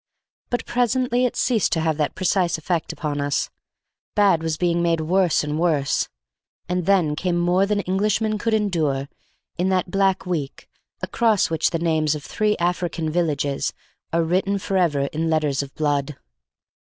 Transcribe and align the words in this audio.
But 0.49 0.65
presently 0.65 1.25
it 1.25 1.35
ceased 1.35 1.71
to 1.73 1.79
have 1.79 1.97
that 1.97 2.15
precise 2.15 2.57
effect 2.57 2.91
upon 2.91 3.21
us. 3.21 3.51
Bad 4.15 4.41
was 4.41 4.57
being 4.57 4.81
made 4.81 5.01
worse 5.01 5.43
and 5.43 5.59
worse; 5.59 6.09
and 6.67 6.87
then 6.87 7.15
came 7.15 7.37
more 7.37 7.67
than 7.67 7.83
Englishmen 7.87 8.39
could 8.39 8.55
endure 8.55 9.09
in 9.59 9.69
that 9.69 9.91
black 9.91 10.25
week 10.25 10.67
across 11.03 11.51
which 11.51 11.69
the 11.69 11.77
names 11.77 12.15
of 12.15 12.23
three 12.23 12.57
African 12.57 13.11
villages 13.11 13.73
are 14.11 14.23
written 14.23 14.57
forever 14.57 15.01
in 15.13 15.29
letters 15.29 15.61
of 15.61 15.71
blood. 15.75 16.15